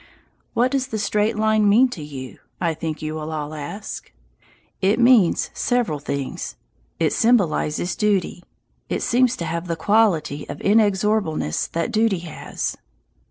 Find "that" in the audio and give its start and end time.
11.73-11.91